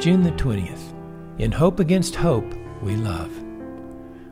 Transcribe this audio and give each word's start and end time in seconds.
June 0.00 0.22
the 0.22 0.30
20th. 0.30 0.94
In 1.38 1.52
Hope 1.52 1.78
Against 1.78 2.14
Hope, 2.14 2.54
we 2.80 2.96
love. 2.96 3.30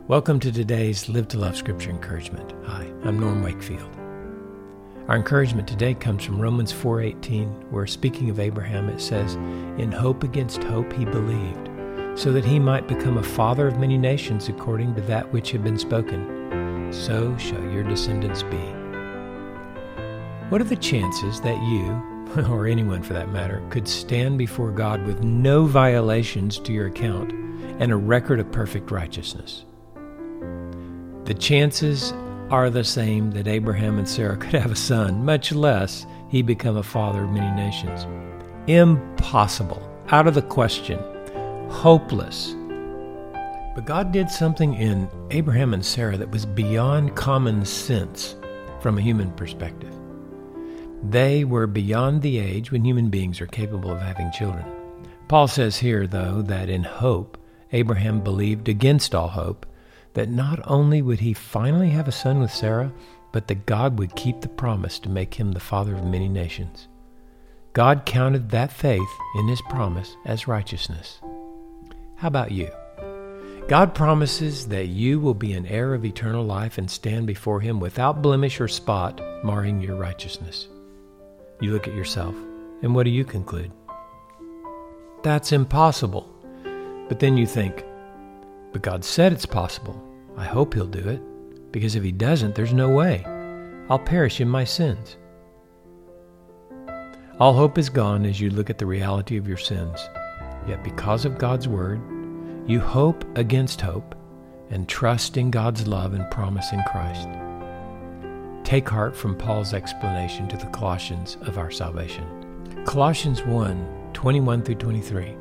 Welcome 0.09 0.41
to 0.41 0.51
today's 0.51 1.11
Live 1.11 1.29
to 1.29 1.39
Love 1.39 1.57
Scripture 1.57 1.91
Encouragement. 1.91 2.55
Hi, 2.65 2.91
I'm 3.05 3.21
Norm 3.21 3.43
Wakefield. 3.43 3.95
Our 5.09 5.17
encouragement 5.17 5.69
today 5.69 5.93
comes 5.93 6.25
from 6.25 6.41
Romans 6.41 6.73
4:18, 6.73 7.49
where 7.71 7.87
speaking 7.87 8.31
of 8.31 8.41
Abraham 8.41 8.89
it 8.89 8.99
says, 8.99 9.35
"In 9.77 9.93
hope 9.93 10.25
against 10.25 10.65
hope 10.65 10.91
he 10.95 11.05
believed, 11.05 11.69
so 12.15 12.33
that 12.33 12.47
he 12.47 12.59
might 12.59 12.89
become 12.89 13.19
a 13.19 13.23
father 13.23 13.69
of 13.69 13.79
many 13.79 13.99
nations 13.99 14.49
according 14.49 14.95
to 14.95 15.03
that 15.03 15.31
which 15.35 15.53
had 15.53 15.63
been 15.63 15.77
spoken, 15.77 16.89
so 16.91 17.37
shall 17.37 17.63
your 17.65 17.83
descendants 17.83 18.43
be." 18.43 18.65
What 20.49 20.63
are 20.63 20.65
the 20.65 20.77
chances 20.77 21.43
that 21.43 21.63
you, 21.63 22.03
or 22.49 22.67
anyone 22.67 23.03
for 23.03 23.15
that 23.15 23.31
matter, 23.31 23.63
could 23.71 23.89
stand 23.89 24.39
before 24.39 24.71
God 24.71 25.05
with 25.07 25.23
no 25.23 25.65
violations 25.65 26.59
to 26.61 26.73
your 26.73 26.87
account 26.87 27.33
and 27.79 27.93
a 27.93 27.97
record 27.97 28.41
of 28.41 28.51
perfect 28.53 28.91
righteousness. 28.91 29.65
The 31.25 31.35
chances 31.35 32.13
are 32.51 32.71
the 32.71 32.85
same 32.85 33.31
that 33.33 33.47
Abraham 33.47 33.99
and 33.99 34.09
Sarah 34.09 34.37
could 34.37 34.55
have 34.55 34.73
a 34.73 34.77
son, 34.77 35.25
much 35.25 35.53
less 35.53 36.07
he 36.31 36.43
become 36.43 36.77
a 36.77 36.83
father 36.83 37.25
of 37.25 37.31
many 37.31 37.51
nations. 37.55 38.07
Impossible, 38.67 39.83
out 40.09 40.27
of 40.27 40.35
the 40.35 40.43
question, 40.43 40.99
hopeless. 41.71 42.55
But 43.75 43.85
God 43.85 44.13
did 44.13 44.31
something 44.31 44.75
in 44.75 45.09
Abraham 45.31 45.75
and 45.75 45.85
Sarah 45.85 46.17
that 46.17 46.31
was 46.31 46.47
beyond 46.47 47.15
common 47.15 47.65
sense 47.65 48.35
from 48.81 48.99
a 48.99 49.03
human 49.03 49.31
perspective. 49.33 49.98
They 51.03 51.45
were 51.45 51.67
beyond 51.67 52.23
the 52.23 52.39
age 52.39 52.73
when 52.73 52.85
human 52.85 53.09
beings 53.09 53.41
are 53.41 53.47
capable 53.47 53.91
of 53.91 54.01
having 54.01 54.33
children. 54.33 54.65
Paul 55.29 55.47
says 55.47 55.79
here, 55.79 56.07
though, 56.07 56.43
that 56.43 56.69
in 56.69 56.83
hope, 56.83 57.39
Abraham 57.73 58.21
believed 58.21 58.69
against 58.69 59.15
all 59.15 59.29
hope 59.29 59.67
that 60.15 60.29
not 60.29 60.59
only 60.65 61.03
would 61.03 61.21
he 61.21 61.33
finally 61.35 61.91
have 61.91 62.09
a 62.09 62.13
son 62.13 62.41
with 62.41 62.51
Sarah, 62.51 62.93
but 63.31 63.47
that 63.49 63.67
God 63.67 63.99
would 63.99 64.17
keep 64.17 64.41
the 64.41 64.49
promise 64.49 64.99
to 65.01 65.09
make 65.09 65.35
him 65.35 65.53
the 65.53 65.61
father 65.61 65.95
of 65.95 66.05
many 66.05 66.29
nations. 66.29 66.89
God 67.75 68.05
counted 68.07 68.51
that 68.51 68.73
faith 68.73 69.09
in 69.37 69.47
his 69.47 69.61
promise 69.69 70.17
as 70.25 70.49
righteousness. 70.49 71.21
How 72.17 72.29
about 72.29 72.51
you? 72.51 72.71
God 73.69 73.95
promises 73.95 74.69
that 74.69 74.87
you 74.87 75.21
will 75.21 75.35
be 75.35 75.53
an 75.53 75.67
heir 75.67 75.93
of 75.93 76.05
eternal 76.05 76.45
life 76.45 76.79
and 76.79 76.91
stand 76.91 77.27
before 77.27 77.61
him 77.61 77.79
without 77.79 78.23
blemish 78.23 78.61
or 78.61 78.67
spot 78.67 79.21
marring 79.45 79.81
your 79.81 79.97
righteousness. 79.97 80.69
You 81.61 81.73
look 81.73 81.89
at 81.89 81.95
yourself, 81.95 82.35
and 82.83 82.95
what 82.95 83.03
do 83.03 83.11
you 83.11 83.25
conclude? 83.25 83.73
That's 85.23 85.53
impossible. 85.53 86.33
But 87.09 87.19
then 87.19 87.37
you 87.37 87.47
think, 87.47 87.85
but 88.73 88.83
God 88.83 89.05
said 89.05 89.33
it's 89.33 89.47
possible. 89.47 90.01
I 90.37 90.45
hope 90.45 90.75
He'll 90.75 90.87
do 90.87 91.09
it, 91.09 91.21
because 91.73 91.97
if 91.97 92.05
He 92.05 92.13
doesn't, 92.13 92.55
there's 92.55 92.73
no 92.73 92.91
way. 92.91 93.25
I'll 93.91 93.99
perish 93.99 94.41
in 94.41 94.49
my 94.49 94.65
sins. 94.65 95.17
All 97.41 97.55
hope 97.55 97.79
is 97.79 97.89
gone 97.89 98.27
as 98.27 98.41
you 98.41 98.51
look 98.51 98.71
at 98.71 98.79
the 98.79 98.87
reality 98.87 99.37
of 99.37 99.49
your 99.49 99.57
sins. 99.57 99.99
Yet 100.67 100.85
because 100.85 101.25
of 101.25 101.39
God's 101.39 101.67
Word, 101.67 102.01
you 102.69 102.79
hope 102.79 103.25
against 103.37 103.81
hope 103.81 104.15
and 104.71 104.89
trust 104.89 105.37
in 105.37 105.51
God's 105.51 105.89
love 105.89 106.15
and 106.15 106.31
promise 106.31 106.73
in 106.73 106.83
Christ. 106.85 107.29
Take 108.69 108.87
heart 108.87 109.17
from 109.17 109.35
Paul's 109.35 109.73
explanation 109.73 110.47
to 110.49 110.59
the 110.59 110.67
Colossians 110.67 111.39
of 111.41 111.57
our 111.57 111.71
salvation. 111.71 112.85
Colossians 112.85 113.43
1 113.47 114.11
21 114.13 114.63
through 114.63 114.75
23. 114.75 115.35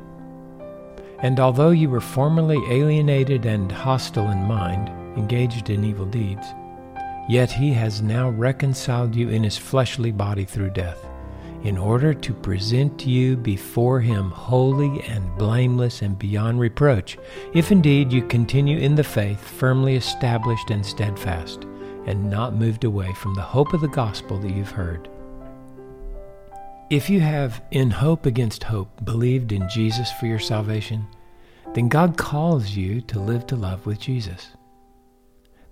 And 1.18 1.38
although 1.38 1.68
you 1.68 1.90
were 1.90 2.00
formerly 2.00 2.56
alienated 2.70 3.44
and 3.44 3.70
hostile 3.70 4.30
in 4.30 4.38
mind, 4.44 4.88
engaged 5.18 5.68
in 5.68 5.84
evil 5.84 6.06
deeds, 6.06 6.46
yet 7.28 7.52
he 7.52 7.70
has 7.74 8.00
now 8.00 8.30
reconciled 8.30 9.14
you 9.14 9.28
in 9.28 9.44
his 9.44 9.58
fleshly 9.58 10.10
body 10.10 10.46
through 10.46 10.70
death, 10.70 11.06
in 11.64 11.76
order 11.76 12.14
to 12.14 12.32
present 12.32 13.04
you 13.04 13.36
before 13.36 14.00
him 14.00 14.30
holy 14.30 15.02
and 15.02 15.36
blameless 15.36 16.00
and 16.00 16.18
beyond 16.18 16.60
reproach, 16.60 17.18
if 17.52 17.70
indeed 17.70 18.10
you 18.10 18.26
continue 18.26 18.78
in 18.78 18.94
the 18.94 19.04
faith, 19.04 19.38
firmly 19.38 19.96
established 19.96 20.70
and 20.70 20.86
steadfast 20.86 21.66
and 22.08 22.30
not 22.30 22.54
moved 22.54 22.84
away 22.84 23.12
from 23.12 23.34
the 23.34 23.42
hope 23.42 23.74
of 23.74 23.82
the 23.82 23.88
gospel 23.88 24.38
that 24.38 24.54
you've 24.54 24.70
heard. 24.70 25.10
If 26.88 27.10
you 27.10 27.20
have, 27.20 27.62
in 27.70 27.90
hope 27.90 28.24
against 28.24 28.64
hope, 28.64 29.04
believed 29.04 29.52
in 29.52 29.68
Jesus 29.68 30.10
for 30.12 30.24
your 30.24 30.38
salvation, 30.38 31.06
then 31.74 31.88
God 31.88 32.16
calls 32.16 32.70
you 32.70 33.02
to 33.02 33.20
live 33.20 33.46
to 33.48 33.56
love 33.56 33.84
with 33.84 34.00
Jesus. 34.00 34.56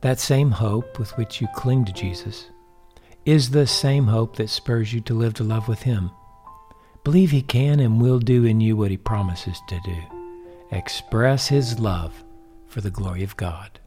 That 0.03 0.21
same 0.21 0.51
hope 0.51 0.99
with 0.99 1.17
which 1.17 1.41
you 1.41 1.49
cling 1.55 1.87
to 1.87 1.93
Jesus 1.95 2.51
is 3.25 3.49
the 3.49 3.67
same 3.67 4.07
hope 4.07 4.37
that 4.37 4.51
spurs 4.51 4.93
you 4.93 5.01
to 5.01 5.15
live 5.15 5.33
to 5.35 5.43
love 5.43 5.69
with 5.69 5.83
Him. 5.83 6.11
Believe 7.03 7.31
He 7.31 7.41
can 7.41 7.81
and 7.81 7.99
will 7.99 8.19
do 8.19 8.45
in 8.45 8.61
you 8.61 8.77
what 8.77 8.91
He 8.91 8.99
promises 8.99 9.59
to 9.69 9.81
do 9.85 9.97
express 10.71 11.49
His 11.49 11.79
love 11.79 12.23
for 12.67 12.83
the 12.83 12.91
glory 12.91 13.23
of 13.23 13.39
God. 13.39 13.81